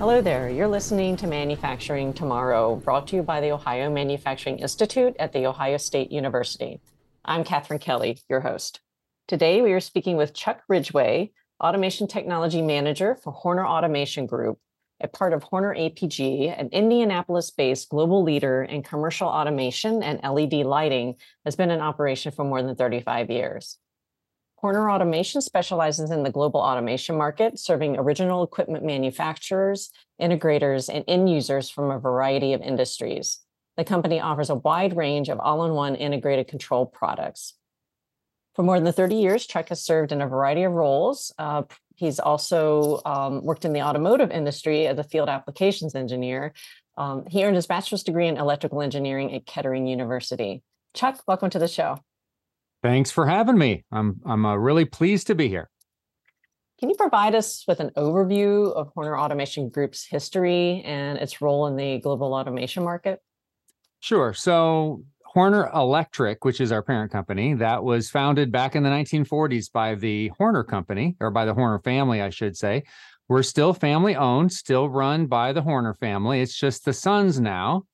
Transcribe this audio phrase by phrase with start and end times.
[0.00, 0.48] Hello there.
[0.48, 5.44] You're listening to Manufacturing Tomorrow, brought to you by the Ohio Manufacturing Institute at The
[5.44, 6.80] Ohio State University.
[7.22, 8.80] I'm Katherine Kelly, your host.
[9.28, 11.32] Today, we are speaking with Chuck Ridgeway,
[11.62, 14.58] Automation Technology Manager for Horner Automation Group,
[15.02, 20.64] a part of Horner APG, an Indianapolis based global leader in commercial automation and LED
[20.64, 23.76] lighting, has been in operation for more than 35 years.
[24.60, 31.30] Horner Automation specializes in the global automation market, serving original equipment manufacturers, integrators, and end
[31.30, 33.38] users from a variety of industries.
[33.78, 37.54] The company offers a wide range of all in one integrated control products.
[38.54, 41.32] For more than 30 years, Chuck has served in a variety of roles.
[41.38, 41.62] Uh,
[41.96, 46.52] he's also um, worked in the automotive industry as a field applications engineer.
[46.98, 50.62] Um, he earned his bachelor's degree in electrical engineering at Kettering University.
[50.92, 51.98] Chuck, welcome to the show.
[52.82, 53.84] Thanks for having me.
[53.92, 55.70] I'm I'm uh, really pleased to be here.
[56.78, 61.66] Can you provide us with an overview of Horner Automation Group's history and its role
[61.66, 63.20] in the global automation market?
[64.00, 64.32] Sure.
[64.32, 69.70] So Horner Electric, which is our parent company, that was founded back in the 1940s
[69.70, 72.84] by the Horner Company, or by the Horner family, I should say.
[73.28, 76.40] We're still family owned, still run by the Horner family.
[76.40, 77.84] It's just the sons now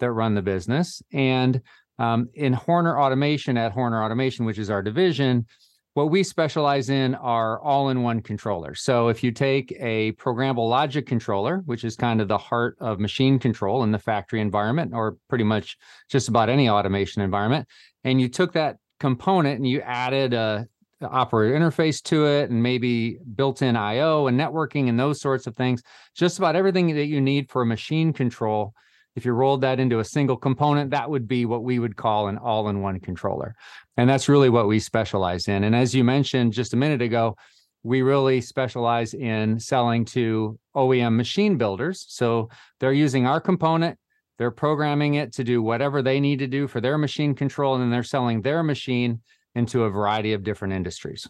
[0.00, 1.02] that run the business.
[1.12, 1.62] And
[1.98, 5.46] um, in Horner Automation at Horner Automation, which is our division,
[5.94, 8.82] what we specialize in are all in one controllers.
[8.82, 12.98] So if you take a programmable logic controller, which is kind of the heart of
[12.98, 15.76] machine control in the factory environment, or pretty much
[16.10, 17.68] just about any automation environment,
[18.02, 20.66] and you took that component and you added a
[21.00, 25.82] operator interface to it and maybe built-in IO and networking and those sorts of things,
[26.14, 28.74] just about everything that you need for machine control
[29.16, 32.28] if you rolled that into a single component, that would be what we would call
[32.28, 33.54] an all in one controller.
[33.96, 35.64] And that's really what we specialize in.
[35.64, 37.36] And as you mentioned just a minute ago,
[37.84, 42.04] we really specialize in selling to OEM machine builders.
[42.08, 42.48] So
[42.80, 43.98] they're using our component,
[44.38, 47.82] they're programming it to do whatever they need to do for their machine control, and
[47.82, 49.20] then they're selling their machine
[49.54, 51.28] into a variety of different industries.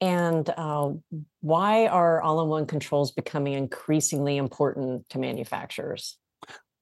[0.00, 0.92] And uh,
[1.40, 6.16] why are all in one controls becoming increasingly important to manufacturers?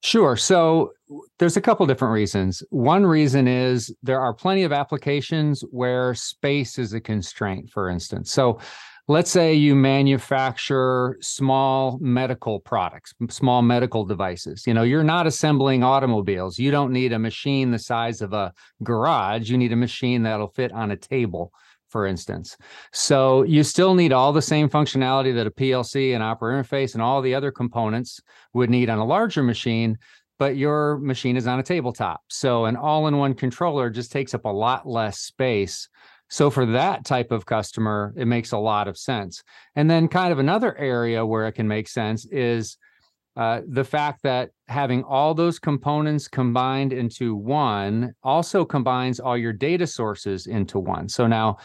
[0.01, 0.37] Sure.
[0.37, 0.93] So
[1.39, 2.63] there's a couple different reasons.
[2.69, 8.31] One reason is there are plenty of applications where space is a constraint, for instance.
[8.31, 8.59] So
[9.09, 14.65] let's say you manufacture small medical products, small medical devices.
[14.65, 16.57] You know, you're not assembling automobiles.
[16.57, 19.49] You don't need a machine the size of a garage.
[19.49, 21.51] You need a machine that'll fit on a table
[21.89, 22.55] for instance.
[22.93, 27.01] So you still need all the same functionality that a PLC and operator interface and
[27.01, 28.19] all the other components
[28.53, 29.97] would need on a larger machine,
[30.37, 32.21] but your machine is on a tabletop.
[32.29, 35.89] So an all-in-one controller just takes up a lot less space.
[36.29, 39.43] So for that type of customer, it makes a lot of sense.
[39.75, 42.77] And then kind of another area where it can make sense is
[43.39, 49.53] uh, the fact that having all those components combined into one also combines all your
[49.53, 51.07] data sources into one.
[51.07, 51.55] So now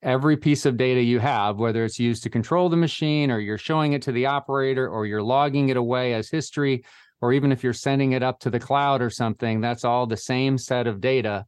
[0.00, 3.58] every piece of data you have, whether it's used to control the machine or you're
[3.58, 6.84] showing it to the operator or you're logging it away as history,
[7.20, 10.16] or even if you're sending it up to the cloud or something, that's all the
[10.16, 11.44] same set of data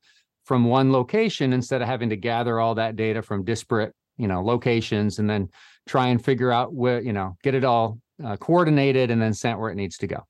[0.46, 4.42] from one location instead of having to gather all that data from disparate, you know,
[4.42, 5.48] locations and then
[5.86, 9.58] try and figure out where, you know, get it all uh, coordinated and then sent
[9.58, 10.24] where it needs to go.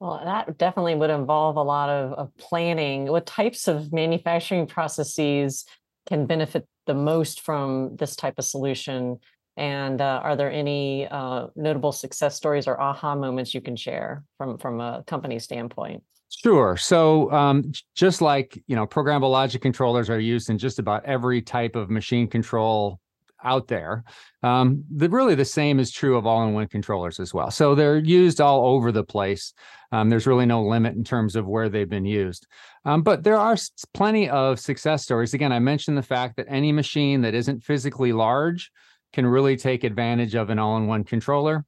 [0.00, 3.06] Well, that definitely would involve a lot of, of planning.
[3.06, 5.64] What types of manufacturing processes
[6.06, 9.18] can benefit the most from this type of solution?
[9.56, 14.24] And uh, are there any uh, notable success stories or aha moments you can share
[14.36, 16.02] from from a company standpoint?
[16.28, 16.76] Sure.
[16.76, 21.40] So, um, just like you know, programmable logic controllers are used in just about every
[21.40, 22.98] type of machine control
[23.44, 24.04] out there.
[24.42, 27.50] Um, the, really, the same is true of all-in-one controllers as well.
[27.50, 29.52] So they're used all over the place.
[29.92, 32.46] Um, there's really no limit in terms of where they've been used.
[32.84, 33.56] Um, but there are
[33.92, 35.34] plenty of success stories.
[35.34, 38.70] Again, I mentioned the fact that any machine that isn't physically large
[39.12, 41.64] can really take advantage of an all-in-one controller.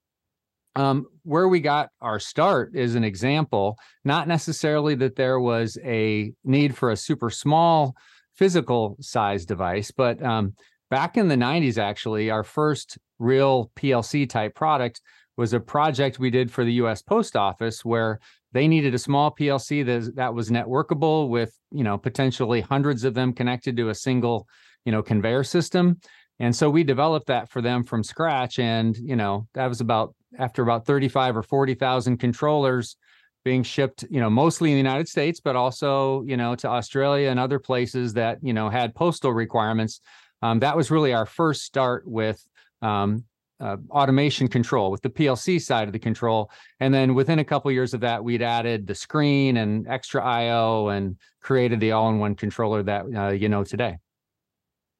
[0.75, 6.32] Um, where we got our start is an example, not necessarily that there was a
[6.44, 7.96] need for a super small
[8.34, 10.55] physical size device, but um,
[10.90, 15.00] back in the 90s, actually, our first real PLC type product
[15.36, 18.20] was a project we did for the US Post Office where
[18.52, 23.14] they needed a small PLC that, that was networkable with, you know, potentially hundreds of
[23.14, 24.46] them connected to a single,
[24.84, 26.00] you know, conveyor system.
[26.38, 28.58] And so we developed that for them from scratch.
[28.58, 32.96] And, you know, that was about after about 35 or 40,000 controllers
[33.44, 37.30] being shipped, you know, mostly in the United States, but also, you know, to Australia
[37.30, 40.00] and other places that, you know, had postal requirements
[40.42, 42.42] um, that was really our first start with
[42.82, 43.24] um,
[43.60, 46.50] uh, automation control with the PLC side of the control.
[46.80, 50.88] And then within a couple years of that, we'd added the screen and extra IO
[50.88, 53.96] and created the all-in-one controller that uh, you know today.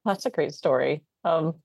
[0.05, 1.03] That's a great story.
[1.23, 1.55] Um,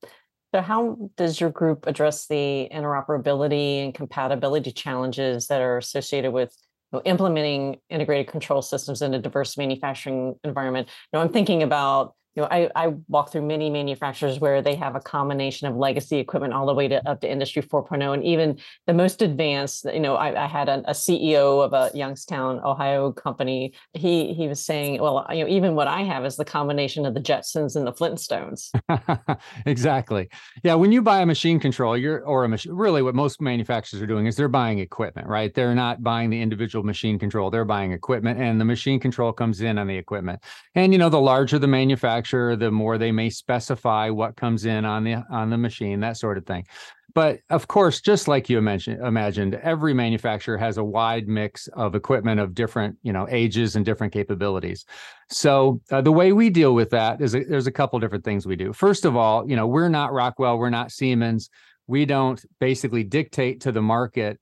[0.54, 6.54] so, how does your group address the interoperability and compatibility challenges that are associated with
[6.92, 10.88] you know, implementing integrated control systems in a diverse manufacturing environment?
[10.88, 14.74] You know, I'm thinking about you know, I, I walk through many manufacturers where they
[14.76, 18.24] have a combination of legacy equipment all the way to up to industry 4.0 and
[18.24, 22.60] even the most advanced you know i, I had a, a, ceo of a youngstown
[22.64, 23.74] ohio company.
[23.92, 27.14] He he was saying well you know even what i have is the combination of
[27.14, 28.70] the jetsons and the flintstones.
[29.66, 30.28] Exactly.
[30.62, 34.02] Yeah when you buy a machine control you're or a machine really what most manufacturers
[34.02, 35.52] are doing is they're buying equipment right?
[35.54, 39.60] They're not buying the individual machine control they're buying equipment and the machine control comes
[39.60, 40.40] in on the equipment.
[40.74, 44.64] And you know the larger the manufacturer manufacturer, the more they may specify what comes
[44.64, 46.64] in on the on the machine, that sort of thing.
[47.14, 51.94] But of course, just like you mentioned, imagined, every manufacturer has a wide mix of
[51.94, 54.86] equipment of different, you know, ages and different capabilities.
[55.28, 58.46] So uh, the way we deal with that is a, there's a couple different things
[58.46, 58.72] we do.
[58.72, 61.50] First of all, you know, we're not Rockwell, we're not Siemens.
[61.86, 64.38] We don't basically dictate to the market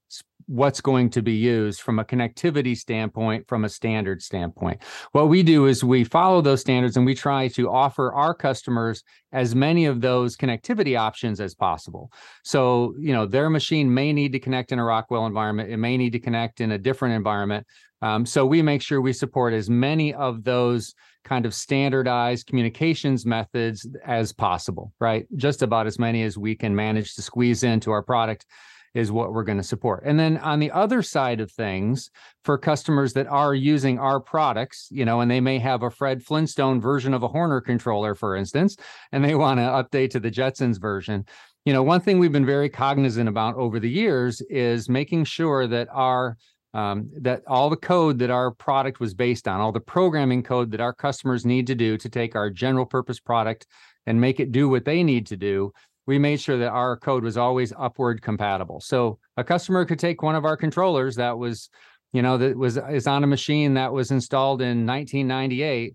[0.46, 4.82] what's going to be used from a connectivity standpoint, from a standard standpoint.
[5.12, 9.02] What we do is we follow those standards and we try to offer our customers
[9.32, 12.12] as many of those connectivity options as possible.
[12.42, 15.96] So, you know, their machine may need to connect in a Rockwell environment, it may
[15.96, 17.66] need to connect in a different environment.
[18.02, 20.94] Um, so we make sure we support as many of those
[21.24, 25.26] kind of standardized communications methods as possible, right?
[25.36, 28.46] Just about as many as we can manage to squeeze into our product
[28.94, 30.02] is what we're going to support.
[30.04, 32.10] And then on the other side of things,
[32.44, 36.22] for customers that are using our products, you know, and they may have a Fred
[36.22, 38.76] Flintstone version of a Horner controller, for instance,
[39.12, 41.24] and they want to update to the Jetsons version.
[41.64, 45.66] You know, one thing we've been very cognizant about over the years is making sure
[45.66, 46.36] that our
[46.72, 50.70] um, that all the code that our product was based on, all the programming code
[50.70, 53.66] that our customers need to do to take our general purpose product
[54.06, 55.72] and make it do what they need to do,
[56.10, 58.80] we made sure that our code was always upward compatible.
[58.80, 61.70] So a customer could take one of our controllers that was,
[62.12, 65.94] you know, that was is on a machine that was installed in 1998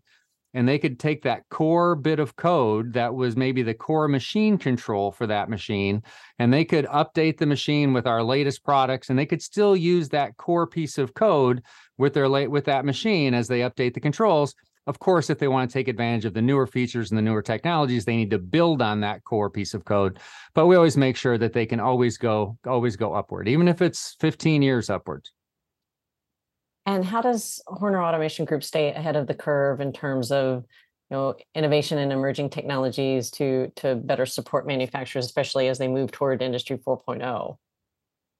[0.53, 4.57] and they could take that core bit of code that was maybe the core machine
[4.57, 6.01] control for that machine
[6.39, 10.07] and they could update the machine with our latest products and they could still use
[10.07, 11.61] that core piece of code
[11.97, 14.55] with their late with that machine as they update the controls
[14.87, 17.41] of course, if they want to take advantage of the newer features and the newer
[17.41, 20.19] technologies, they need to build on that core piece of code.
[20.53, 23.81] But we always make sure that they can always go, always go upward, even if
[23.81, 25.31] it's 15 years upwards.
[26.85, 30.65] And how does Horner Automation Group stay ahead of the curve in terms of
[31.09, 36.11] you know innovation and emerging technologies to to better support manufacturers, especially as they move
[36.11, 37.57] toward Industry 4.0?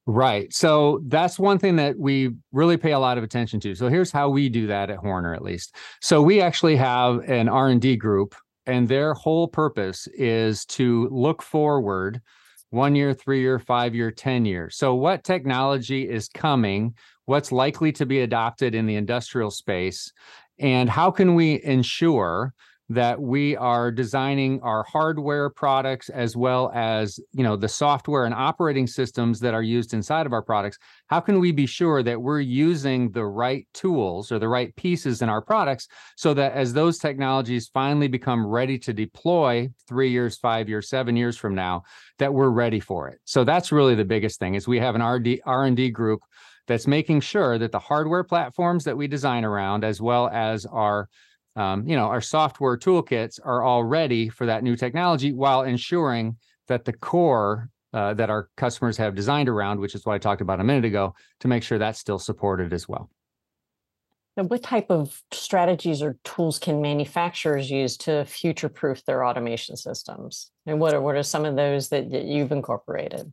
[0.07, 0.53] Right.
[0.53, 3.73] So that's one thing that we really pay a lot of attention to.
[3.73, 5.75] So here's how we do that at Horner at least.
[5.99, 8.35] So we actually have an R&D group
[8.67, 12.21] and their whole purpose is to look forward
[12.69, 14.75] 1 year, 3 year, 5 year, 10 years.
[14.75, 16.93] So what technology is coming,
[17.25, 20.11] what's likely to be adopted in the industrial space
[20.59, 22.53] and how can we ensure
[22.89, 28.33] that we are designing our hardware products as well as you know the software and
[28.33, 30.77] operating systems that are used inside of our products.
[31.07, 35.21] How can we be sure that we're using the right tools or the right pieces
[35.23, 40.37] in our products so that as those technologies finally become ready to deploy 3 years
[40.37, 41.83] 5 years 7 years from now
[42.19, 43.19] that we're ready for it?
[43.25, 46.21] So that's really the biggest thing is we have an R&D R&D group
[46.67, 51.09] that's making sure that the hardware platforms that we design around as well as our
[51.55, 56.37] um, you know, our software toolkits are all ready for that new technology while ensuring
[56.67, 60.41] that the core uh, that our customers have designed around, which is what I talked
[60.41, 63.09] about a minute ago, to make sure that's still supported as well.
[64.35, 70.51] Now, what type of strategies or tools can manufacturers use to future-proof their automation systems?
[70.65, 73.31] And what are what are some of those that, that you've incorporated?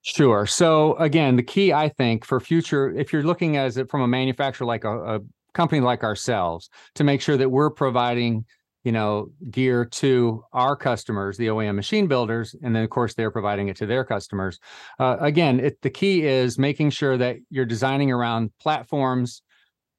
[0.00, 0.46] Sure.
[0.46, 4.08] So again, the key I think for future, if you're looking at it from a
[4.08, 5.20] manufacturer like a, a
[5.54, 8.44] company like ourselves to make sure that we're providing
[8.84, 13.30] you know gear to our customers the oem machine builders and then of course they're
[13.30, 14.58] providing it to their customers.
[14.98, 19.42] Uh, again it, the key is making sure that you're designing around platforms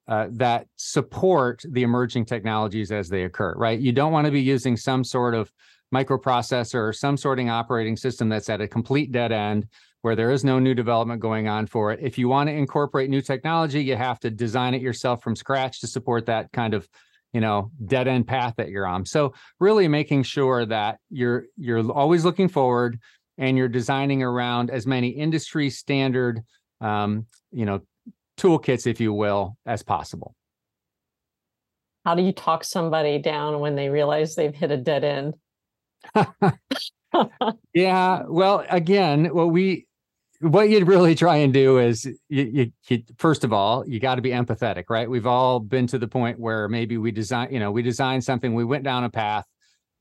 [0.09, 3.79] uh, that support the emerging technologies as they occur right?
[3.79, 5.51] You don't want to be using some sort of
[5.93, 9.67] microprocessor or some sorting operating system that's at a complete dead end
[10.03, 11.99] where there is no new development going on for it.
[12.01, 15.81] If you want to incorporate new technology, you have to design it yourself from scratch
[15.81, 16.87] to support that kind of
[17.33, 21.91] you know dead end path that you're on so really making sure that you're you're
[21.91, 22.99] always looking forward
[23.37, 26.43] and you're designing around as many industry standard,
[26.81, 27.81] um, you know,
[28.37, 30.35] toolkits, if you will, as possible.
[32.05, 35.35] How do you talk somebody down when they realize they've hit a dead end?
[37.73, 39.87] yeah, well, again, what we
[40.43, 44.15] what you'd really try and do is you, you, you first of all you got
[44.15, 45.09] to be empathetic right?
[45.09, 48.53] We've all been to the point where maybe we design you know we designed something
[48.53, 49.45] we went down a path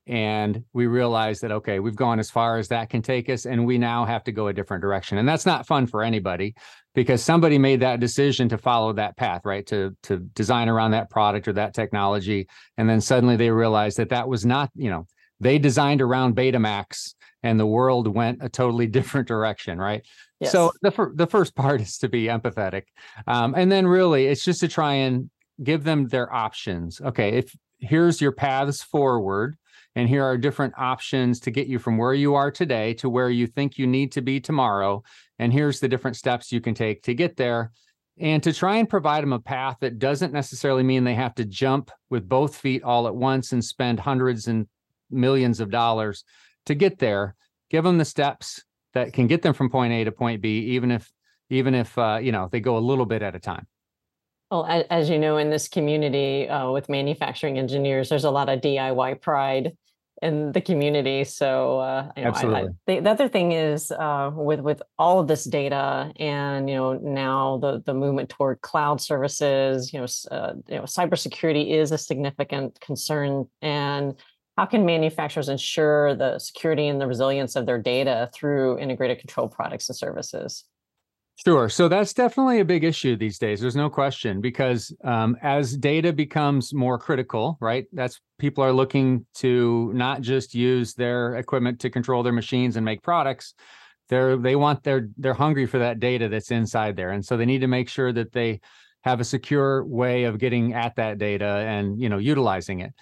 [0.05, 3.65] and we realized that okay we've gone as far as that can take us and
[3.65, 5.17] we now have to go a different direction.
[5.17, 6.55] And that's not fun for anybody
[6.93, 9.65] because somebody made that decision to follow that path right?
[9.67, 12.47] To to design around that product or that technology
[12.77, 15.07] and then suddenly they realized that that was not you know
[15.39, 20.05] they designed around betamax and the world went a totally different direction right
[20.43, 20.51] yes.
[20.51, 22.83] so the, fir- the first part is to be empathetic
[23.27, 25.29] um, and then really it's just to try and
[25.63, 29.55] give them their options okay if here's your paths forward
[29.95, 33.29] and here are different options to get you from where you are today to where
[33.29, 35.03] you think you need to be tomorrow
[35.39, 37.71] and here's the different steps you can take to get there
[38.19, 41.45] and to try and provide them a path that doesn't necessarily mean they have to
[41.45, 44.67] jump with both feet all at once and spend hundreds and
[45.09, 46.23] millions of dollars
[46.65, 47.35] to get there
[47.69, 50.91] give them the steps that can get them from point a to point b even
[50.91, 51.11] if
[51.49, 53.67] even if uh, you know they go a little bit at a time.
[54.49, 58.61] Well as, you know in this community uh, with manufacturing engineers there's a lot of
[58.61, 59.73] diy pride
[60.21, 61.23] in the community.
[61.25, 62.61] So uh, you know, Absolutely.
[62.61, 66.69] I, I, the, the, other thing is uh, with with all of this data and
[66.69, 71.71] you know now the the movement toward cloud services you know uh, you know cybersecurity
[71.71, 73.45] is a significant concern.
[73.61, 74.15] And
[74.57, 79.47] how can manufacturers ensure the security and the resilience of their data through integrated control
[79.47, 80.65] products and services?
[81.35, 81.67] Sure.
[81.67, 83.59] So that's definitely a big issue these days.
[83.59, 87.85] There's no question because um, as data becomes more critical, right?
[87.91, 92.85] That's people are looking to not just use their equipment to control their machines and
[92.85, 93.55] make products.
[94.09, 97.45] They're they want their they're hungry for that data that's inside there, and so they
[97.45, 98.59] need to make sure that they
[99.03, 102.93] have a secure way of getting at that data and you know utilizing it.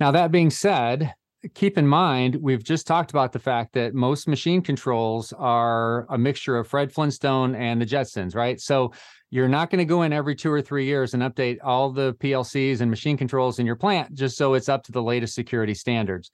[0.00, 1.12] Now, that being said,
[1.54, 6.18] keep in mind, we've just talked about the fact that most machine controls are a
[6.18, 8.60] mixture of Fred Flintstone and the Jetsons, right?
[8.60, 8.92] So
[9.30, 12.14] you're not going to go in every two or three years and update all the
[12.14, 15.74] PLCs and machine controls in your plant just so it's up to the latest security
[15.74, 16.30] standards.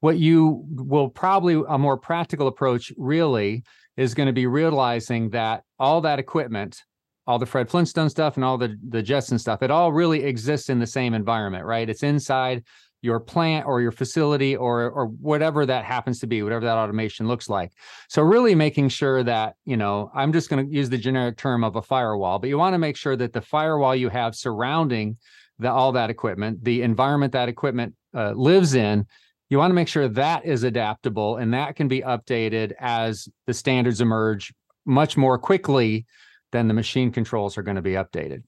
[0.00, 3.62] What you will probably, a more practical approach really
[3.96, 6.82] is going to be realizing that all that equipment,
[7.26, 10.70] all the Fred Flintstone stuff and all the, the Jetson stuff, it all really exists
[10.70, 11.88] in the same environment, right?
[11.88, 12.64] It's inside
[13.02, 17.26] your plant or your facility or or whatever that happens to be whatever that automation
[17.26, 17.72] looks like.
[18.08, 21.64] So really making sure that you know i'm just going to use the generic term
[21.64, 25.16] of a firewall but you want to make sure that the firewall you have surrounding
[25.58, 29.06] the, all that equipment the environment that equipment uh, lives in
[29.48, 33.54] you want to make sure that is adaptable and that can be updated as the
[33.54, 34.52] standards emerge
[34.86, 36.06] much more quickly
[36.52, 38.42] than the machine controls are going to be updated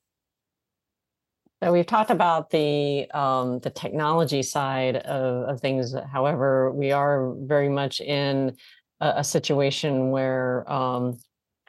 [1.63, 5.95] so we've talked about the um, the technology side of, of, things.
[6.11, 8.57] However, we are very much in
[9.01, 11.19] a, a situation where, um,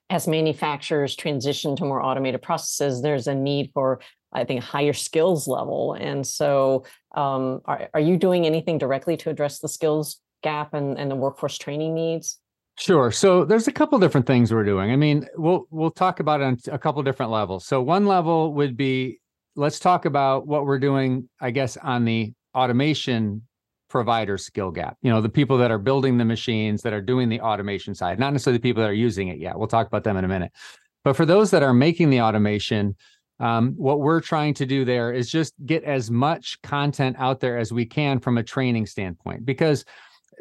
[0.09, 4.00] as manufacturers transition to more automated processes, there's a need for,
[4.31, 5.93] I think, higher skills level.
[5.93, 10.97] And so, um, are, are you doing anything directly to address the skills gap and,
[10.97, 12.39] and the workforce training needs?
[12.79, 13.12] Sure.
[13.12, 14.89] So there's a couple different things we're doing.
[14.89, 17.67] I mean, we'll we'll talk about it on a couple different levels.
[17.67, 19.19] So one level would be
[19.55, 23.43] let's talk about what we're doing, I guess, on the automation
[23.89, 24.98] provider skill gap.
[25.01, 28.17] You know, the people that are building the machines that are doing the automation side,
[28.17, 29.57] not necessarily the people that are using it yet.
[29.57, 30.51] We'll talk about them in a minute.
[31.03, 32.95] But for those that are making the automation,
[33.39, 37.57] um, what we're trying to do there is just get as much content out there
[37.57, 39.86] as we can from a training standpoint, because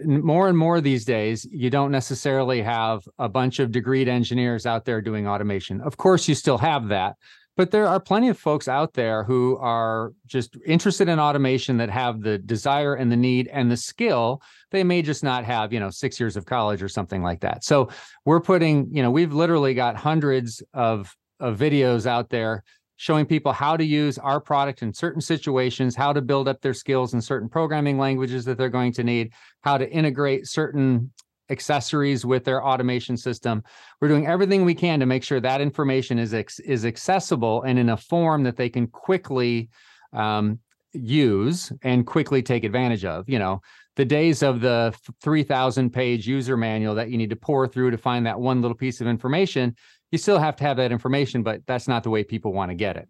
[0.04, 4.84] more and more these days, you don't necessarily have a bunch of degreed engineers out
[4.84, 5.80] there doing automation.
[5.82, 7.16] Of course, you still have that,
[7.56, 11.90] but there are plenty of folks out there who are just interested in automation that
[11.90, 14.42] have the desire and the need and the skill.
[14.70, 17.64] They may just not have you know six years of college or something like that.
[17.64, 17.88] So
[18.24, 22.64] we're putting you know we've literally got hundreds of of videos out there
[22.96, 26.74] showing people how to use our product in certain situations how to build up their
[26.74, 29.32] skills in certain programming languages that they're going to need
[29.62, 31.10] how to integrate certain
[31.52, 33.62] accessories with their automation system.
[34.00, 36.32] We're doing everything we can to make sure that information is
[36.64, 39.68] is accessible and in a form that they can quickly
[40.12, 40.58] um,
[40.92, 43.28] use and quickly take advantage of.
[43.28, 43.60] You know,
[43.96, 47.98] the days of the 3000 page user manual that you need to pour through to
[47.98, 49.76] find that one little piece of information,
[50.10, 52.74] you still have to have that information, but that's not the way people want to
[52.74, 53.08] get it.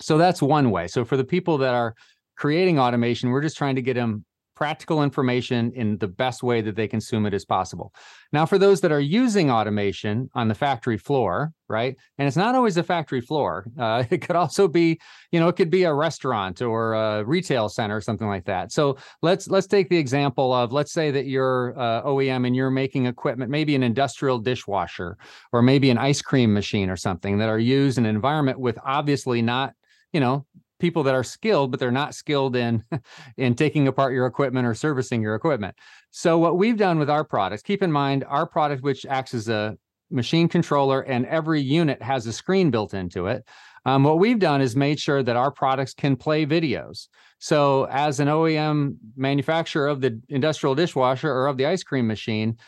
[0.00, 0.88] So that's one way.
[0.88, 1.94] So for the people that are
[2.36, 4.24] creating automation, we're just trying to get them
[4.56, 7.92] practical information in the best way that they consume it as possible.
[8.32, 11.94] Now, for those that are using automation on the factory floor, right?
[12.18, 13.66] And it's not always a factory floor.
[13.86, 14.98] Uh, it could also be,
[15.30, 18.72] you know, it could be a restaurant or a retail center or something like that.
[18.72, 22.70] So let's let's take the example of let's say that you're uh, OEM and you're
[22.70, 25.18] making equipment, maybe an industrial dishwasher
[25.52, 28.78] or maybe an ice cream machine or something that are used in an environment with
[28.84, 29.74] obviously not,
[30.12, 30.46] you know,
[30.78, 32.84] people that are skilled but they're not skilled in
[33.36, 35.74] in taking apart your equipment or servicing your equipment.
[36.10, 39.48] So what we've done with our products keep in mind our product which acts as
[39.48, 39.76] a
[40.10, 43.44] machine controller and every unit has a screen built into it
[43.86, 47.06] um, what we've done is made sure that our products can play videos.
[47.38, 52.58] So as an oem manufacturer of the industrial dishwasher or of the ice cream machine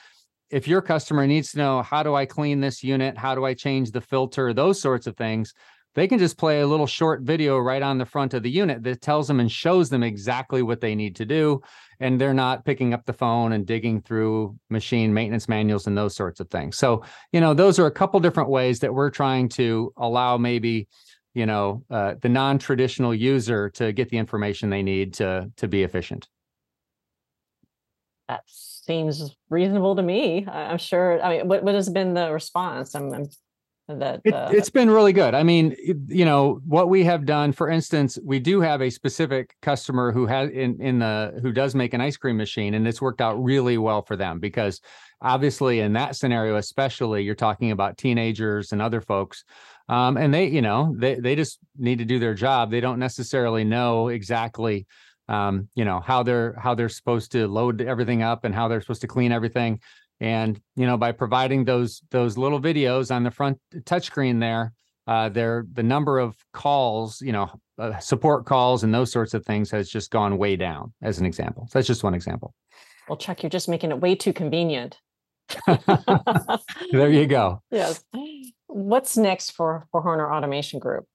[0.51, 3.19] if your customer needs to know how do i clean this unit?
[3.19, 4.55] How do i change the filter?
[4.55, 5.53] those sorts of things
[5.99, 8.83] they can just play a little short video right on the front of the unit
[8.83, 11.61] that tells them and shows them exactly what they need to do.
[12.01, 16.15] And they're not picking up the phone and digging through machine maintenance manuals and those
[16.15, 16.79] sorts of things.
[16.79, 20.87] So, you know, those are a couple different ways that we're trying to allow maybe,
[21.35, 25.83] you know, uh, the non-traditional user to get the information they need to to be
[25.83, 26.29] efficient.
[28.29, 30.47] That seems reasonable to me.
[30.47, 31.21] I'm sure.
[31.23, 32.95] I mean, what, what has been the response?
[32.95, 33.29] I'm, I'm
[33.89, 35.35] that it, uh, it's been really good.
[35.35, 35.75] I mean
[36.07, 40.27] you know what we have done for instance we do have a specific customer who
[40.27, 43.43] has in in the who does make an ice cream machine and it's worked out
[43.43, 44.81] really well for them because
[45.23, 49.45] obviously in that scenario especially you're talking about teenagers and other folks
[49.89, 52.71] um, and they you know they they just need to do their job.
[52.71, 54.87] They don't necessarily know exactly
[55.29, 58.81] um, you know how they're how they're supposed to load everything up and how they're
[58.81, 59.81] supposed to clean everything
[60.21, 64.73] and you know, by providing those those little videos on the front touchscreen there,
[65.07, 69.45] uh, there the number of calls, you know, uh, support calls and those sorts of
[69.45, 70.93] things has just gone way down.
[71.03, 72.55] As an example, so that's just one example.
[73.09, 74.99] Well, Chuck, you're just making it way too convenient.
[76.93, 77.63] there you go.
[77.71, 78.05] Yes.
[78.67, 81.07] What's next for for Horner Automation Group?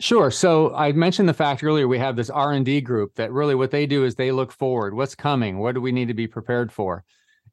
[0.00, 0.30] Sure.
[0.30, 3.54] So I mentioned the fact earlier we have this R and D group that really
[3.54, 4.94] what they do is they look forward.
[4.94, 5.58] What's coming?
[5.58, 7.04] What do we need to be prepared for?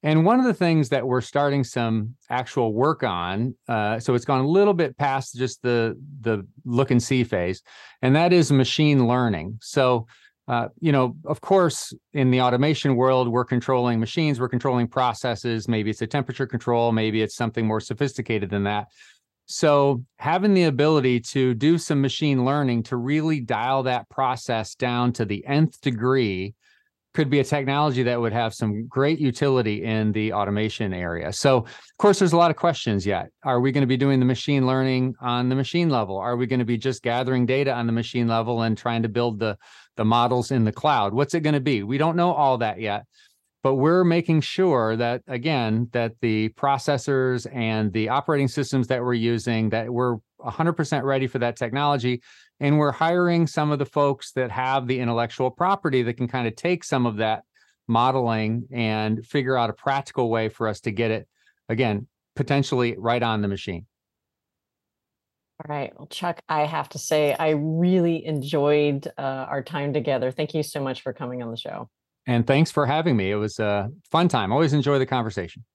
[0.03, 4.25] And one of the things that we're starting some actual work on, uh, so it's
[4.25, 7.61] gone a little bit past just the the look and see phase,
[8.01, 9.59] and that is machine learning.
[9.61, 10.07] So,
[10.47, 15.67] uh, you know, of course, in the automation world, we're controlling machines, we're controlling processes.
[15.67, 18.87] Maybe it's a temperature control, maybe it's something more sophisticated than that.
[19.45, 25.13] So, having the ability to do some machine learning to really dial that process down
[25.13, 26.55] to the nth degree
[27.13, 31.33] could be a technology that would have some great utility in the automation area.
[31.33, 33.29] So, of course, there's a lot of questions yet.
[33.43, 36.17] Are we going to be doing the machine learning on the machine level?
[36.17, 39.09] Are we going to be just gathering data on the machine level and trying to
[39.09, 39.57] build the,
[39.97, 41.13] the models in the cloud?
[41.13, 41.83] What's it going to be?
[41.83, 43.03] We don't know all that yet.
[43.63, 49.13] But we're making sure that, again, that the processors and the operating systems that we're
[49.13, 52.21] using, that we're 100% ready for that technology
[52.61, 56.47] and we're hiring some of the folks that have the intellectual property that can kind
[56.47, 57.43] of take some of that
[57.87, 61.27] modeling and figure out a practical way for us to get it
[61.67, 63.85] again potentially right on the machine.
[65.59, 70.31] All right well chuck i have to say i really enjoyed uh, our time together.
[70.31, 71.89] Thank you so much for coming on the show.
[72.27, 73.31] And thanks for having me.
[73.31, 74.51] It was a fun time.
[74.51, 75.65] Always enjoy the conversation